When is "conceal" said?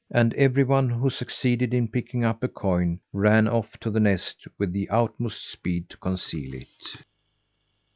5.97-6.55